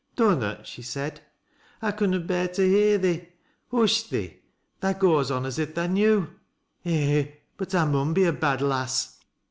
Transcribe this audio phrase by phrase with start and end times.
[0.17, 1.21] "Dnnnot," she said.
[1.79, 3.27] "I conna bear to hear thee
[3.69, 4.39] Hush, thee!
[4.79, 5.49] tha goes on a?
[5.49, 6.27] if tha knew.
[6.83, 7.27] Eh!
[7.55, 9.19] but I muo be a bad lass.